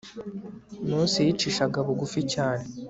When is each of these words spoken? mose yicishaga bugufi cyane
mose 0.89 1.17
yicishaga 1.27 1.77
bugufi 1.87 2.21
cyane 2.33 2.65